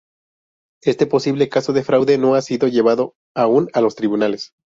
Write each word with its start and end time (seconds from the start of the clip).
Este 0.81 1.05
posible 1.05 1.47
caso 1.47 1.73
de 1.73 1.83
fraude 1.83 2.17
no 2.17 2.33
ha 2.33 2.41
sido 2.41 2.67
llevado 2.67 3.13
aún 3.35 3.69
a 3.73 3.81
los 3.81 3.93
tribunales. 3.93 4.51